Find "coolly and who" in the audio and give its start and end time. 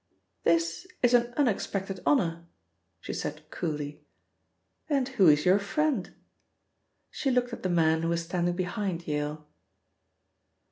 3.51-5.27